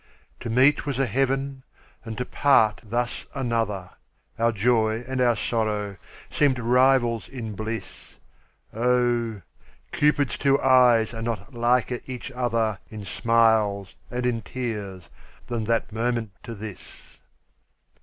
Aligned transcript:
To 0.39 0.49
meet 0.49 0.87
was 0.87 0.97
a 0.97 1.05
heaven 1.05 1.61
and 2.03 2.17
to 2.17 2.25
part 2.25 2.81
thus 2.83 3.27
another, 3.35 3.91
Our 4.39 4.51
joy 4.51 5.03
and 5.07 5.21
our 5.21 5.35
sorrow 5.35 5.97
seemed 6.27 6.57
rivals 6.57 7.29
in 7.29 7.53
bliss; 7.53 8.15
Oh! 8.73 9.43
Cupid's 9.91 10.39
two 10.39 10.59
eyes 10.59 11.13
are 11.13 11.21
not 11.21 11.53
liker 11.53 11.99
each 12.07 12.31
other 12.31 12.79
In 12.89 13.05
smiles 13.05 13.93
and 14.09 14.25
in 14.25 14.41
tears 14.41 15.07
than 15.45 15.65
that 15.65 15.91
moment 15.91 16.31
to 16.45 16.55
this. 16.55 17.19